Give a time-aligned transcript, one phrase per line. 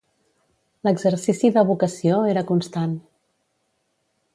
[0.87, 2.97] L'exercici d'evocació era constant.